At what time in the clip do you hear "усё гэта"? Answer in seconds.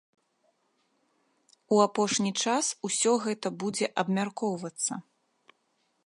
2.89-3.47